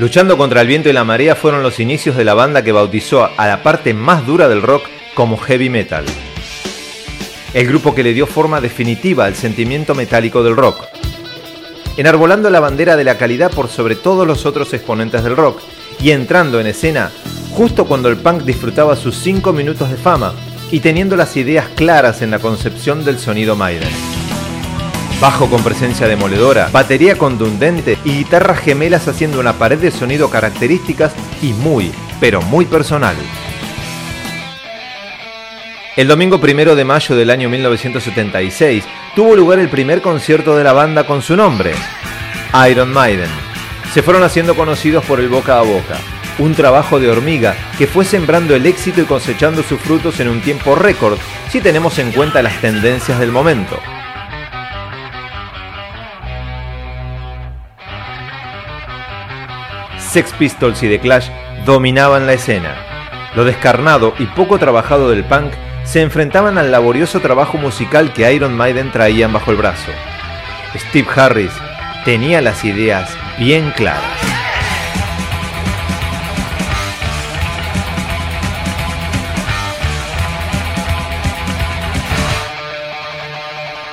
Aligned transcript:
Luchando 0.00 0.38
contra 0.38 0.62
el 0.62 0.66
viento 0.66 0.88
y 0.88 0.94
la 0.94 1.04
marea 1.04 1.36
fueron 1.36 1.62
los 1.62 1.78
inicios 1.78 2.16
de 2.16 2.24
la 2.24 2.32
banda 2.32 2.64
que 2.64 2.72
bautizó 2.72 3.28
a 3.36 3.46
la 3.46 3.62
parte 3.62 3.92
más 3.92 4.26
dura 4.26 4.48
del 4.48 4.62
rock 4.62 4.84
como 5.12 5.36
heavy 5.36 5.68
metal. 5.68 6.06
El 7.52 7.66
grupo 7.66 7.94
que 7.94 8.02
le 8.02 8.14
dio 8.14 8.26
forma 8.26 8.62
definitiva 8.62 9.26
al 9.26 9.34
sentimiento 9.34 9.94
metálico 9.94 10.42
del 10.42 10.56
rock. 10.56 10.86
Enarbolando 11.98 12.48
la 12.48 12.60
bandera 12.60 12.96
de 12.96 13.04
la 13.04 13.18
calidad 13.18 13.50
por 13.50 13.68
sobre 13.68 13.94
todos 13.94 14.26
los 14.26 14.46
otros 14.46 14.72
exponentes 14.72 15.22
del 15.22 15.36
rock 15.36 15.60
y 16.00 16.12
entrando 16.12 16.60
en 16.60 16.68
escena 16.68 17.10
justo 17.50 17.84
cuando 17.84 18.08
el 18.08 18.16
punk 18.16 18.44
disfrutaba 18.44 18.96
sus 18.96 19.18
5 19.18 19.52
minutos 19.52 19.90
de 19.90 19.98
fama 19.98 20.32
y 20.70 20.80
teniendo 20.80 21.14
las 21.14 21.36
ideas 21.36 21.68
claras 21.74 22.22
en 22.22 22.30
la 22.30 22.38
concepción 22.38 23.04
del 23.04 23.18
sonido 23.18 23.54
Maiden 23.54 24.09
bajo 25.20 25.50
con 25.50 25.62
presencia 25.62 26.08
demoledora, 26.08 26.70
batería 26.72 27.16
contundente 27.16 27.98
y 28.04 28.12
guitarras 28.12 28.58
gemelas 28.58 29.06
haciendo 29.06 29.38
una 29.38 29.52
pared 29.52 29.78
de 29.78 29.90
sonido 29.90 30.30
características 30.30 31.12
y 31.42 31.52
muy, 31.52 31.92
pero 32.18 32.40
muy 32.40 32.64
personal. 32.64 33.14
El 35.96 36.08
domingo 36.08 36.40
primero 36.40 36.74
de 36.74 36.84
mayo 36.86 37.14
del 37.14 37.28
año 37.28 37.50
1976 37.50 38.84
tuvo 39.14 39.36
lugar 39.36 39.58
el 39.58 39.68
primer 39.68 40.00
concierto 40.00 40.56
de 40.56 40.64
la 40.64 40.72
banda 40.72 41.04
con 41.04 41.20
su 41.20 41.36
nombre, 41.36 41.72
Iron 42.70 42.90
Maiden. 42.90 43.28
Se 43.92 44.02
fueron 44.02 44.22
haciendo 44.22 44.54
conocidos 44.54 45.04
por 45.04 45.20
el 45.20 45.28
boca 45.28 45.58
a 45.58 45.62
boca, 45.62 45.98
un 46.38 46.54
trabajo 46.54 46.98
de 46.98 47.10
hormiga 47.10 47.54
que 47.76 47.86
fue 47.86 48.06
sembrando 48.06 48.54
el 48.54 48.64
éxito 48.64 49.02
y 49.02 49.04
cosechando 49.04 49.62
sus 49.62 49.80
frutos 49.80 50.20
en 50.20 50.28
un 50.28 50.40
tiempo 50.40 50.74
récord 50.76 51.18
si 51.50 51.60
tenemos 51.60 51.98
en 51.98 52.12
cuenta 52.12 52.40
las 52.40 52.58
tendencias 52.62 53.18
del 53.18 53.32
momento. 53.32 53.78
Sex 60.10 60.32
Pistols 60.32 60.82
y 60.82 60.88
The 60.88 60.98
Clash 60.98 61.28
dominaban 61.64 62.26
la 62.26 62.32
escena. 62.32 62.74
Lo 63.36 63.44
descarnado 63.44 64.12
y 64.18 64.26
poco 64.26 64.58
trabajado 64.58 65.08
del 65.08 65.22
punk 65.22 65.52
se 65.84 66.02
enfrentaban 66.02 66.58
al 66.58 66.72
laborioso 66.72 67.20
trabajo 67.20 67.58
musical 67.58 68.12
que 68.12 68.32
Iron 68.32 68.56
Maiden 68.56 68.90
traían 68.90 69.32
bajo 69.32 69.52
el 69.52 69.56
brazo. 69.56 69.92
Steve 70.76 71.06
Harris 71.14 71.52
tenía 72.04 72.40
las 72.40 72.64
ideas 72.64 73.16
bien 73.38 73.70
claras. 73.76 74.39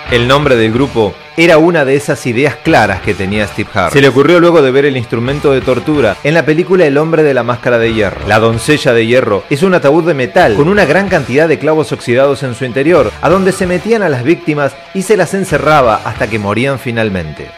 El 0.10 0.26
nombre 0.26 0.56
del 0.56 0.72
grupo 0.72 1.14
era 1.36 1.58
una 1.58 1.84
de 1.84 1.98
esas 1.98 2.26
ideas 2.28 2.56
claras 2.56 3.02
que 3.02 3.14
tenía 3.14 3.46
Steve 3.46 3.70
Harris. 3.74 3.92
Se 3.92 4.00
le 4.00 4.08
ocurrió 4.08 4.40
luego 4.40 4.62
de 4.62 4.72
ver 4.72 4.86
el 4.86 4.96
instrumento 4.96 5.52
de 5.52 5.60
tortura 5.60 6.16
en 6.24 6.34
la 6.34 6.46
película 6.46 6.86
El 6.86 6.98
hombre 6.98 7.24
de 7.24 7.34
la 7.34 7.44
máscara 7.44 7.78
de 7.78 7.94
hierro. 7.94 8.26
La 8.26 8.40
doncella 8.40 8.94
de 8.94 9.06
hierro 9.06 9.44
es 9.50 9.64
un 9.64 9.74
ataúd 9.74 10.06
de 10.06 10.14
metal 10.14 10.56
con 10.56 10.70
una 10.70 10.86
gran 10.86 11.10
cantidad 11.10 11.50
de 11.50 11.60
clavos 11.60 11.92
oxidados 11.92 12.42
en 12.44 12.56
su 12.56 12.64
interior, 12.64 13.12
a 13.22 13.28
donde 13.28 13.52
se 13.52 13.68
metían 13.68 14.02
a 14.02 14.08
las 14.08 14.24
víctimas 14.24 14.78
y 14.94 15.02
se 15.02 15.18
las 15.18 15.34
encerraba 15.34 16.00
hasta 16.06 16.30
que 16.30 16.40
morían 16.40 16.80
finalmente. 16.80 17.50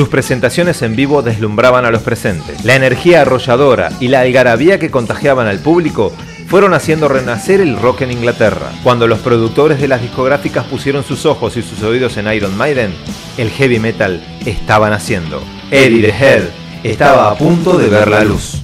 Sus 0.00 0.08
presentaciones 0.08 0.80
en 0.80 0.96
vivo 0.96 1.20
deslumbraban 1.20 1.84
a 1.84 1.90
los 1.90 2.00
presentes. 2.00 2.64
La 2.64 2.74
energía 2.74 3.20
arrolladora 3.20 3.92
y 4.00 4.08
la 4.08 4.20
algarabía 4.20 4.78
que 4.78 4.90
contagiaban 4.90 5.46
al 5.46 5.58
público 5.58 6.10
fueron 6.46 6.72
haciendo 6.72 7.06
renacer 7.06 7.60
el 7.60 7.78
rock 7.78 8.00
en 8.00 8.12
Inglaterra. 8.12 8.72
Cuando 8.82 9.06
los 9.06 9.18
productores 9.18 9.78
de 9.78 9.88
las 9.88 10.00
discográficas 10.00 10.64
pusieron 10.64 11.04
sus 11.04 11.26
ojos 11.26 11.58
y 11.58 11.62
sus 11.62 11.82
oídos 11.82 12.16
en 12.16 12.32
Iron 12.32 12.56
Maiden, 12.56 12.94
el 13.36 13.50
heavy 13.50 13.78
metal 13.78 14.24
estaba 14.46 14.88
naciendo. 14.88 15.42
Eddie 15.70 16.00
the 16.00 16.14
Head 16.18 16.44
estaba 16.82 17.30
a 17.30 17.34
punto 17.34 17.76
de 17.76 17.90
ver 17.90 18.08
la 18.08 18.24
luz. 18.24 18.62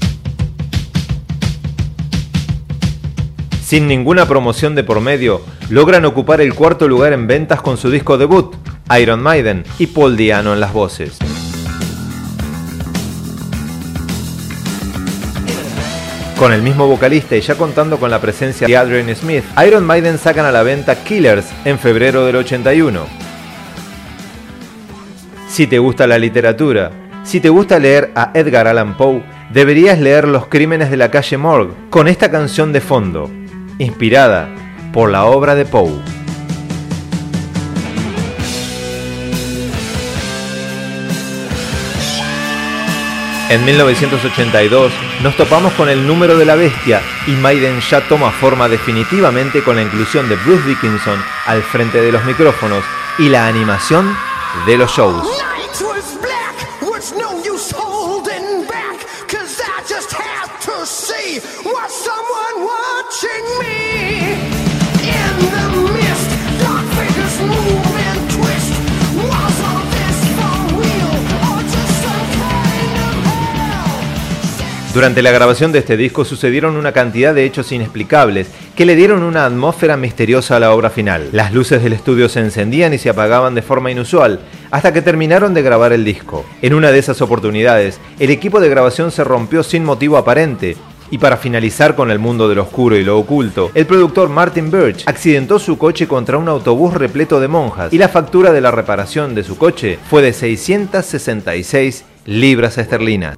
Sin 3.62 3.89
ninguna 3.89 4.27
promoción 4.27 4.75
de 4.75 4.84
por 4.84 5.03
medio, 5.03 5.43
logran 5.69 6.06
ocupar 6.06 6.41
el 6.41 6.55
cuarto 6.55 6.89
lugar 6.89 7.12
en 7.12 7.27
ventas 7.27 7.60
con 7.60 7.77
su 7.77 7.91
disco 7.91 8.16
debut, 8.16 8.55
Iron 9.00 9.21
Maiden 9.21 9.65
y 9.78 9.89
Paul 9.89 10.16
Diano 10.16 10.55
en 10.55 10.60
las 10.60 10.72
voces. 10.72 11.19
Con 16.38 16.52
el 16.52 16.60
mismo 16.60 16.86
vocalista 16.86 17.34
y 17.34 17.41
ya 17.41 17.54
contando 17.54 17.98
con 17.98 18.10
la 18.10 18.20
presencia 18.20 18.66
de 18.66 18.76
Adrian 18.76 19.14
Smith, 19.16 19.42
Iron 19.66 19.84
Maiden 19.84 20.19
sacan 20.19 20.44
a 20.44 20.52
la 20.52 20.62
venta 20.62 21.02
Killers 21.02 21.47
en 21.64 21.78
febrero 21.78 22.26
del 22.26 22.36
81. 22.36 23.06
Si 25.48 25.66
te 25.66 25.78
gusta 25.78 26.06
la 26.06 26.19
literatura, 26.19 26.91
si 27.24 27.41
te 27.41 27.48
gusta 27.48 27.78
leer 27.78 28.12
a 28.14 28.32
Edgar 28.34 28.69
Allan 28.69 28.98
Poe, 28.98 29.22
deberías 29.50 29.98
leer 29.98 30.28
Los 30.28 30.47
Crímenes 30.48 30.91
de 30.91 30.98
la 30.98 31.10
calle 31.10 31.38
Morgue 31.38 31.72
con 31.88 32.06
esta 32.06 32.30
canción 32.30 32.70
de 32.70 32.82
fondo, 32.82 33.30
inspirada 33.78 34.47
por 34.92 35.10
la 35.10 35.24
obra 35.24 35.54
de 35.54 35.64
Poe. 35.64 36.16
En 43.49 43.65
1982 43.65 44.93
nos 45.23 45.37
topamos 45.37 45.73
con 45.75 45.89
el 45.89 46.05
número 46.05 46.37
de 46.37 46.45
la 46.45 46.57
bestia 46.57 47.01
y 47.29 47.31
Maiden 47.31 47.81
ya 47.81 48.01
toma 48.09 48.33
forma 48.33 48.69
definitivamente 48.69 49.62
con 49.62 49.77
la 49.77 49.83
inclusión 49.83 50.29
de 50.29 50.34
Bruce 50.34 50.67
Dickinson 50.67 51.23
al 51.47 51.62
frente 51.62 52.03
de 52.03 52.11
los 52.11 52.25
micrófonos 52.25 52.83
y 53.19 53.29
la 53.29 53.47
animación 53.47 54.17
de 54.67 54.77
los 54.77 54.91
shows. 54.91 55.29
Durante 74.97 75.21
la 75.21 75.31
grabación 75.31 75.73
de 75.73 75.81
este 75.81 75.99
disco 75.99 76.25
sucedieron 76.25 76.75
una 76.75 76.93
cantidad 76.93 77.34
de 77.34 77.45
hechos 77.45 77.71
inexplicables 77.71 78.49
que 78.75 78.87
le 78.87 78.97
dieron 78.97 79.25
una 79.25 79.45
atmósfera 79.45 79.99
misteriosa 79.99 80.57
a 80.57 80.59
la 80.59 80.73
obra 80.73 80.89
final. 80.89 81.29
Las 81.33 81.53
luces 81.53 81.83
del 81.83 81.93
estudio 81.93 82.31
se 82.31 82.41
encendían 82.41 82.95
y 82.95 82.99
se 82.99 83.11
apagaban 83.11 83.55
de 83.55 83.61
forma 83.61 83.91
inusual 83.91 84.41
hasta 84.71 84.95
que 84.95 85.03
terminaron 85.03 85.53
de 85.53 85.61
grabar 85.61 85.93
el 85.93 86.03
disco. 86.03 86.47
En 86.62 86.73
una 86.73 86.93
de 86.93 86.99
esas 86.99 87.21
oportunidades, 87.21 88.01
el 88.19 88.31
equipo 88.31 88.59
de 88.59 88.71
grabación 88.71 89.11
se 89.11 89.23
rompió 89.23 89.62
sin 89.62 89.84
motivo 89.84 90.17
aparente 90.17 90.79
y 91.11 91.19
para 91.19 91.37
finalizar 91.37 91.95
con 91.95 92.11
el 92.11 92.19
mundo 92.19 92.49
de 92.49 92.55
lo 92.55 92.63
oscuro 92.63 92.97
y 92.97 93.05
lo 93.05 93.19
oculto, 93.19 93.71
el 93.75 93.84
productor 93.84 94.31
Martin 94.31 94.71
Birch 94.71 95.07
accidentó 95.07 95.59
su 95.59 95.77
coche 95.77 96.09
contra 96.09 96.39
un 96.39 96.49
autobús 96.49 96.95
repleto 96.95 97.39
de 97.39 97.49
monjas 97.49 97.93
y 97.93 97.99
la 97.99 98.09
factura 98.09 98.51
de 98.51 98.63
la 98.63 98.71
reparación 98.71 99.34
de 99.34 99.45
su 99.45 99.59
coche 99.59 99.99
fue 100.09 100.23
de 100.23 100.33
666 100.33 102.07
libras 102.25 102.78
esterlinas. 102.78 103.37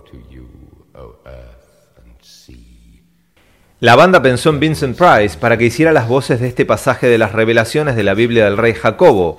La 3.81 3.95
banda 3.95 4.21
pensó 4.21 4.51
en 4.51 4.59
Vincent 4.59 4.99
Price 4.99 5.39
para 5.39 5.57
que 5.57 5.67
hiciera 5.67 5.93
las 5.93 6.09
voces 6.09 6.41
de 6.41 6.49
este 6.49 6.67
pasaje 6.67 7.07
de 7.07 7.17
las 7.17 7.31
revelaciones 7.31 7.95
de 7.95 8.03
la 8.03 8.15
Biblia 8.15 8.45
del 8.45 8.57
rey 8.57 8.75
Jacobo, 8.75 9.37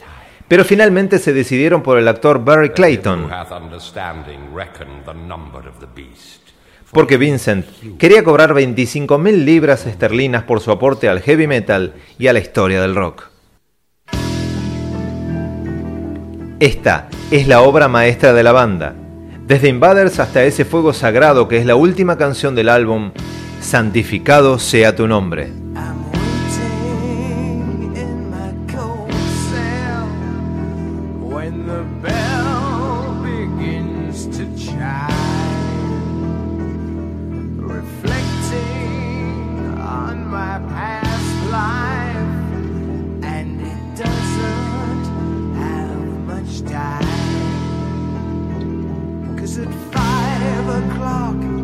pero 0.48 0.64
finalmente 0.64 1.20
se 1.20 1.34
decidieron 1.34 1.84
por 1.84 1.98
el 1.98 2.08
actor 2.08 2.46
Barry 2.46 2.70
Clayton. 2.70 3.30
Porque 6.92 7.18
Vincent 7.18 7.66
quería 7.98 8.24
cobrar 8.24 8.54
25.000 8.54 9.44
libras 9.44 9.86
esterlinas 9.86 10.44
por 10.44 10.62
su 10.62 10.72
aporte 10.72 11.10
al 11.10 11.20
heavy 11.20 11.46
metal 11.46 11.96
y 12.18 12.28
a 12.28 12.34
la 12.34 12.40
historia 12.40 12.82
del 12.82 12.96
rock. 12.96 13.26
Esta 16.62 17.10
es 17.30 17.46
la 17.46 17.60
obra 17.60 17.90
maestra 17.90 18.32
de 18.32 18.44
la 18.44 18.54
banda. 18.54 18.96
Desde 19.46 19.68
Invaders 19.68 20.18
hasta 20.22 20.46
ese 20.46 20.64
fuego 20.64 20.94
sagrado 20.94 21.50
que 21.50 21.58
es 21.58 21.66
la 21.66 21.76
última 21.76 22.18
canción 22.18 22.56
del 22.56 22.70
álbum, 22.70 23.12
santificado 23.62 24.60
sea 24.60 24.96
tu 24.96 25.08
nombre. 25.08 25.60
to 49.60 49.66
the 49.66 49.74
gallows 50.96 51.59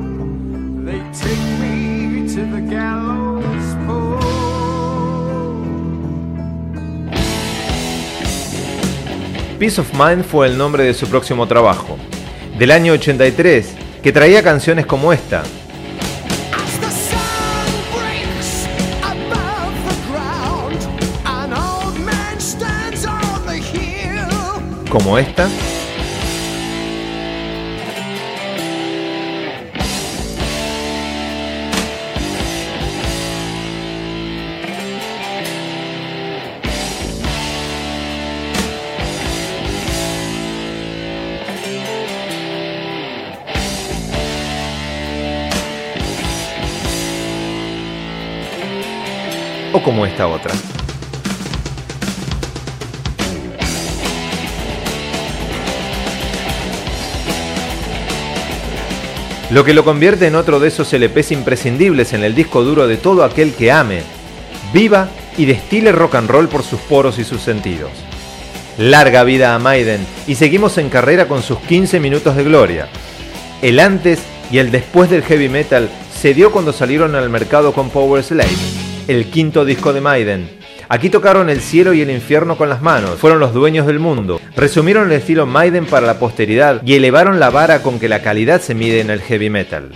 Peace 9.59 9.81
of 9.81 9.91
Mind 9.93 10.23
fue 10.23 10.47
el 10.47 10.57
nombre 10.57 10.83
de 10.83 10.93
su 10.93 11.07
próximo 11.07 11.47
trabajo, 11.47 11.97
del 12.59 12.71
año 12.71 12.93
83, 12.93 13.73
que 14.03 14.11
traía 14.11 14.43
canciones 14.43 14.85
como 14.85 15.11
esta. 15.11 15.43
Como 24.89 25.17
esta. 25.17 25.49
Como 49.85 50.07
esta 50.07 50.27
otra. 50.27 50.51
Lo 59.51 59.63
que 59.63 59.75
lo 59.75 59.85
convierte 59.85 60.25
en 60.25 60.35
otro 60.35 60.59
de 60.59 60.69
esos 60.69 60.91
LPs 60.91 61.31
imprescindibles 61.31 62.13
en 62.13 62.23
el 62.23 62.33
disco 62.33 62.63
duro 62.63 62.87
de 62.87 62.97
todo 62.97 63.23
aquel 63.23 63.53
que 63.53 63.71
ame, 63.71 64.01
viva 64.73 65.07
y 65.37 65.45
destile 65.45 65.91
rock 65.91 66.15
and 66.15 66.31
roll 66.31 66.47
por 66.47 66.63
sus 66.63 66.79
poros 66.79 67.19
y 67.19 67.23
sus 67.23 67.41
sentidos. 67.41 67.91
Larga 68.79 69.23
vida 69.23 69.53
a 69.53 69.59
Maiden 69.59 70.05
y 70.25 70.33
seguimos 70.33 70.79
en 70.79 70.89
carrera 70.89 71.27
con 71.27 71.43
sus 71.43 71.59
15 71.59 71.99
minutos 71.99 72.35
de 72.35 72.43
gloria. 72.43 72.87
El 73.61 73.79
antes 73.79 74.19
y 74.51 74.57
el 74.57 74.71
después 74.71 75.11
del 75.11 75.21
heavy 75.21 75.47
metal 75.47 75.89
se 76.11 76.33
dio 76.33 76.51
cuando 76.51 76.73
salieron 76.73 77.13
al 77.13 77.29
mercado 77.29 77.71
con 77.71 77.91
Power 77.91 78.23
Slave 78.23 78.84
el 79.07 79.29
quinto 79.29 79.65
disco 79.65 79.93
de 79.93 80.01
Maiden. 80.01 80.49
Aquí 80.87 81.09
tocaron 81.09 81.49
el 81.49 81.61
cielo 81.61 81.93
y 81.93 82.01
el 82.01 82.11
infierno 82.11 82.57
con 82.57 82.69
las 82.69 82.81
manos, 82.81 83.17
fueron 83.19 83.39
los 83.39 83.53
dueños 83.53 83.87
del 83.87 83.99
mundo, 83.99 84.39
resumieron 84.55 85.07
el 85.07 85.17
estilo 85.17 85.45
Maiden 85.45 85.85
para 85.85 86.05
la 86.05 86.19
posteridad 86.19 86.81
y 86.85 86.93
elevaron 86.93 87.39
la 87.39 87.49
vara 87.49 87.81
con 87.81 87.99
que 87.99 88.09
la 88.09 88.21
calidad 88.21 88.61
se 88.61 88.75
mide 88.75 89.01
en 89.01 89.09
el 89.09 89.21
heavy 89.21 89.49
metal. 89.49 89.91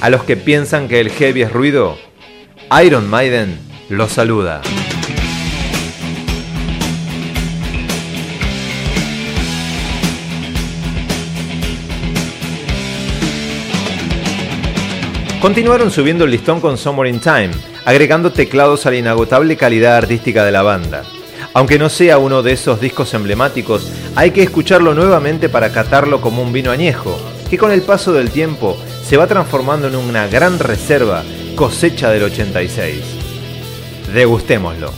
A 0.00 0.10
los 0.10 0.22
que 0.24 0.36
piensan 0.36 0.88
que 0.88 1.00
el 1.00 1.10
heavy 1.10 1.42
es 1.42 1.52
ruido, 1.52 1.96
Iron 2.84 3.08
Maiden 3.08 3.58
los 3.88 4.12
saluda. 4.12 4.62
Continuaron 15.44 15.90
subiendo 15.90 16.24
el 16.24 16.30
listón 16.30 16.58
con 16.58 16.78
Summer 16.78 17.06
in 17.06 17.20
Time, 17.20 17.50
agregando 17.84 18.32
teclados 18.32 18.86
a 18.86 18.90
la 18.90 18.96
inagotable 18.96 19.58
calidad 19.58 19.98
artística 19.98 20.42
de 20.42 20.50
la 20.50 20.62
banda. 20.62 21.02
Aunque 21.52 21.78
no 21.78 21.90
sea 21.90 22.16
uno 22.16 22.42
de 22.42 22.52
esos 22.52 22.80
discos 22.80 23.12
emblemáticos, 23.12 23.92
hay 24.16 24.30
que 24.30 24.42
escucharlo 24.42 24.94
nuevamente 24.94 25.50
para 25.50 25.70
catarlo 25.70 26.22
como 26.22 26.40
un 26.40 26.50
vino 26.50 26.70
añejo, 26.70 27.20
que 27.50 27.58
con 27.58 27.72
el 27.72 27.82
paso 27.82 28.14
del 28.14 28.30
tiempo 28.30 28.78
se 29.04 29.18
va 29.18 29.26
transformando 29.26 29.86
en 29.86 29.96
una 29.96 30.28
gran 30.28 30.58
reserva 30.58 31.22
cosecha 31.56 32.08
del 32.08 32.22
86. 32.22 33.04
Degustémoslo. 34.14 34.92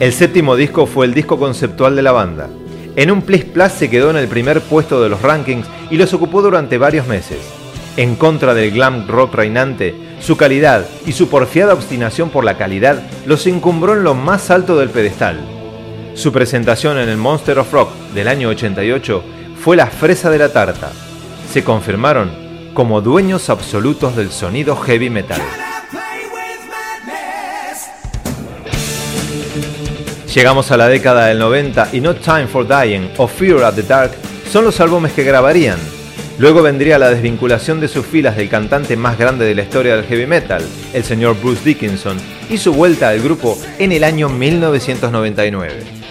El 0.00 0.12
séptimo 0.12 0.54
disco 0.54 0.84
fue 0.84 1.06
el 1.06 1.14
disco 1.14 1.38
conceptual 1.38 1.96
de 1.96 2.02
la 2.02 2.12
banda. 2.12 2.50
En 2.94 3.10
un 3.10 3.22
Plus 3.22 3.44
Plus 3.44 3.72
se 3.72 3.88
quedó 3.88 4.10
en 4.10 4.16
el 4.16 4.28
primer 4.28 4.60
puesto 4.60 5.02
de 5.02 5.08
los 5.08 5.22
rankings 5.22 5.66
y 5.90 5.96
los 5.96 6.12
ocupó 6.12 6.42
durante 6.42 6.76
varios 6.76 7.06
meses. 7.06 7.63
En 7.96 8.16
contra 8.16 8.54
del 8.54 8.72
glam 8.72 9.06
rock 9.06 9.34
reinante, 9.34 9.94
su 10.20 10.36
calidad 10.36 10.84
y 11.06 11.12
su 11.12 11.28
porfiada 11.28 11.74
obstinación 11.74 12.30
por 12.30 12.44
la 12.44 12.56
calidad 12.56 13.02
los 13.24 13.46
encumbró 13.46 13.92
en 13.92 14.02
lo 14.02 14.14
más 14.14 14.50
alto 14.50 14.76
del 14.76 14.90
pedestal. 14.90 15.38
Su 16.14 16.32
presentación 16.32 16.98
en 16.98 17.08
el 17.08 17.16
Monster 17.16 17.58
of 17.58 17.72
Rock 17.72 17.90
del 18.14 18.26
año 18.26 18.48
88 18.48 19.22
fue 19.60 19.76
la 19.76 19.86
fresa 19.86 20.28
de 20.30 20.38
la 20.38 20.52
tarta. 20.52 20.90
Se 21.52 21.62
confirmaron 21.62 22.30
como 22.74 23.00
dueños 23.00 23.48
absolutos 23.48 24.16
del 24.16 24.30
sonido 24.30 24.74
heavy 24.76 25.08
metal. 25.10 25.40
Llegamos 30.34 30.72
a 30.72 30.76
la 30.76 30.88
década 30.88 31.26
del 31.26 31.38
90 31.38 31.90
y 31.92 32.00
No 32.00 32.16
Time 32.16 32.48
for 32.48 32.66
Dying 32.66 33.10
o 33.18 33.28
Fear 33.28 33.62
at 33.62 33.74
the 33.74 33.84
Dark 33.84 34.10
son 34.50 34.64
los 34.64 34.80
álbumes 34.80 35.12
que 35.12 35.22
grabarían, 35.22 35.78
Luego 36.36 36.62
vendría 36.62 36.98
la 36.98 37.10
desvinculación 37.10 37.80
de 37.80 37.86
sus 37.86 38.04
filas 38.04 38.36
del 38.36 38.48
cantante 38.48 38.96
más 38.96 39.16
grande 39.16 39.44
de 39.44 39.54
la 39.54 39.62
historia 39.62 39.94
del 39.94 40.04
heavy 40.04 40.26
metal, 40.26 40.64
el 40.92 41.04
señor 41.04 41.40
Bruce 41.40 41.62
Dickinson, 41.64 42.18
y 42.50 42.58
su 42.58 42.72
vuelta 42.72 43.10
al 43.10 43.22
grupo 43.22 43.56
en 43.78 43.92
el 43.92 44.02
año 44.02 44.28
1999. 44.28 46.03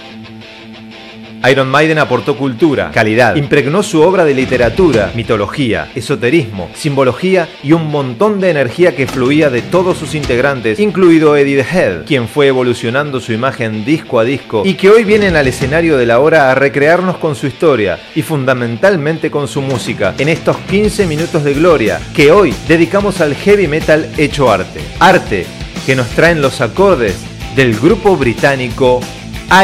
Iron 1.49 1.67
Maiden 1.67 1.99
aportó 1.99 2.37
cultura, 2.37 2.91
calidad, 2.91 3.35
impregnó 3.35 3.83
su 3.83 4.01
obra 4.01 4.23
de 4.23 4.33
literatura, 4.33 5.11
mitología, 5.13 5.91
esoterismo, 5.93 6.69
simbología 6.73 7.49
y 7.61 7.73
un 7.73 7.87
montón 7.91 8.39
de 8.39 8.49
energía 8.49 8.95
que 8.95 9.07
fluía 9.07 9.49
de 9.49 9.61
todos 9.61 9.97
sus 9.97 10.15
integrantes, 10.15 10.79
incluido 10.79 11.35
Eddie 11.35 11.61
the 11.61 11.77
Head, 11.77 12.05
quien 12.05 12.29
fue 12.29 12.47
evolucionando 12.47 13.19
su 13.19 13.33
imagen 13.33 13.83
disco 13.83 14.19
a 14.19 14.23
disco 14.23 14.63
y 14.65 14.75
que 14.75 14.89
hoy 14.89 15.03
vienen 15.03 15.35
al 15.35 15.47
escenario 15.47 15.97
de 15.97 16.05
la 16.05 16.19
hora 16.19 16.49
a 16.49 16.55
recrearnos 16.55 17.17
con 17.17 17.35
su 17.35 17.47
historia 17.47 17.99
y 18.15 18.21
fundamentalmente 18.21 19.29
con 19.29 19.49
su 19.49 19.61
música 19.61 20.15
en 20.17 20.29
estos 20.29 20.55
15 20.57 21.07
minutos 21.07 21.43
de 21.43 21.53
gloria 21.53 21.99
que 22.15 22.31
hoy 22.31 22.53
dedicamos 22.69 23.19
al 23.19 23.35
heavy 23.35 23.67
metal 23.67 24.09
hecho 24.17 24.49
arte. 24.49 24.79
Arte 24.99 25.45
que 25.85 25.95
nos 25.95 26.07
traen 26.11 26.41
los 26.41 26.61
acordes 26.61 27.17
del 27.55 27.77
grupo 27.77 28.15
británico 28.15 29.01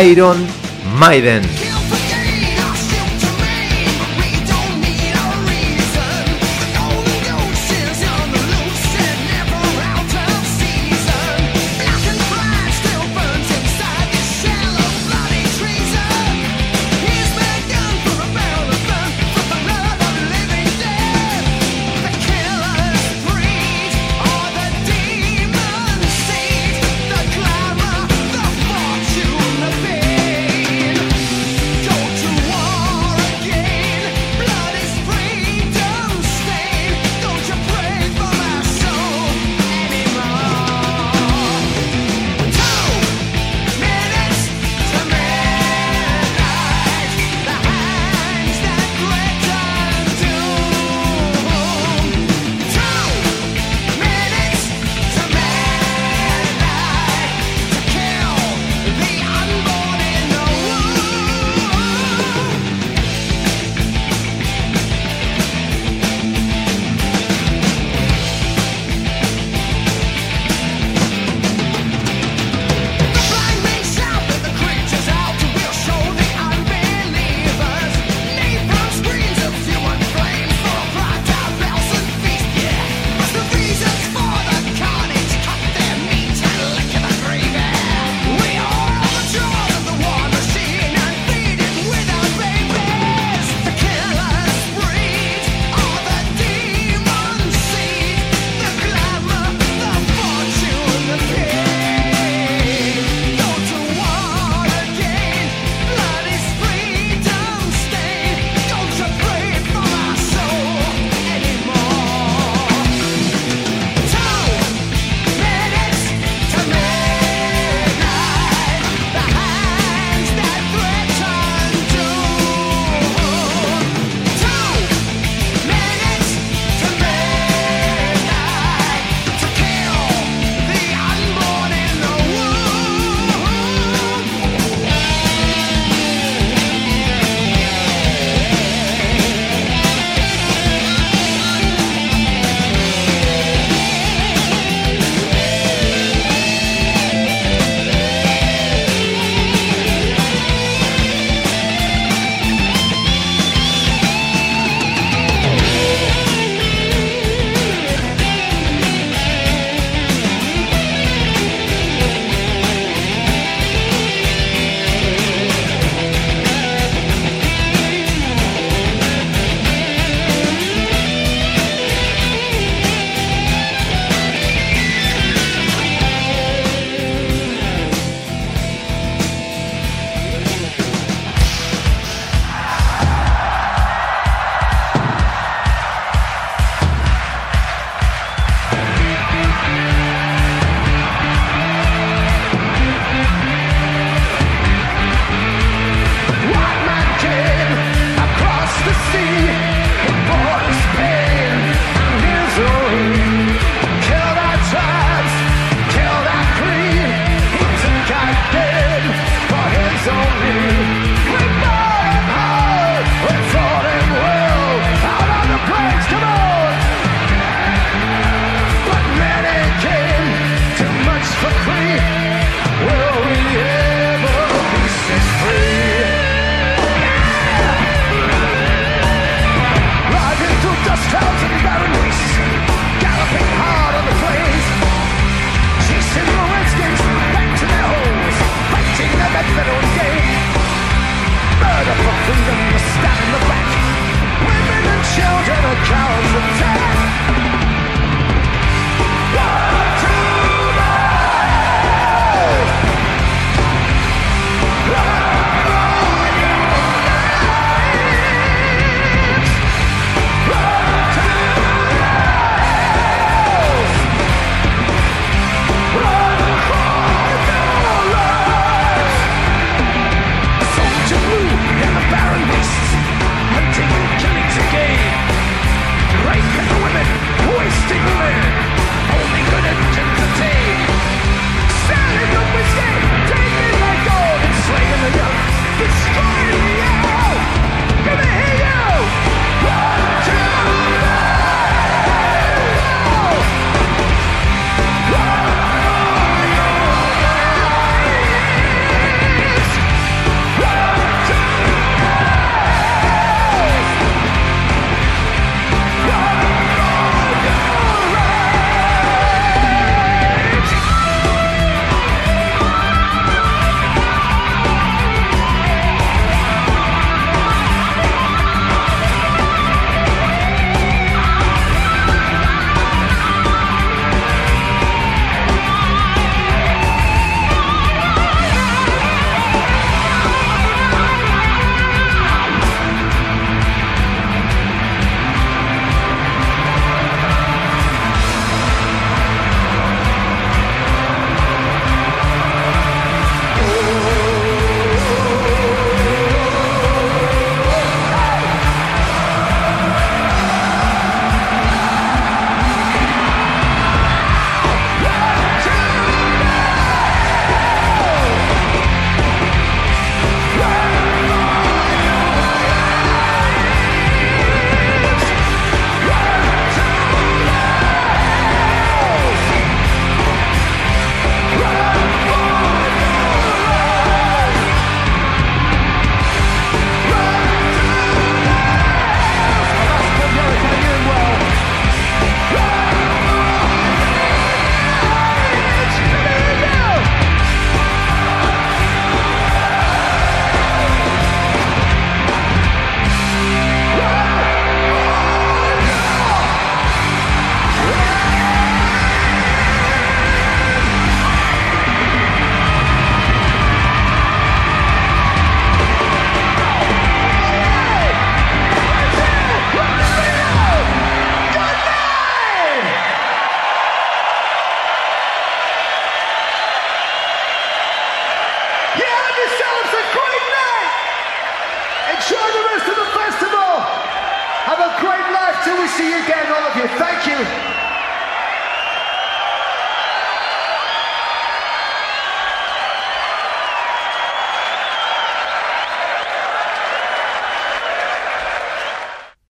Iron 0.04 0.46
Maiden. 1.00 1.69